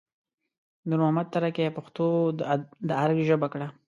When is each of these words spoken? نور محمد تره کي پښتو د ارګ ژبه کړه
نور 0.89 0.99
محمد 1.03 1.27
تره 1.33 1.49
کي 1.57 1.67
پښتو 1.77 2.05
د 2.87 2.89
ارګ 3.03 3.17
ژبه 3.29 3.47
کړه 3.53 3.67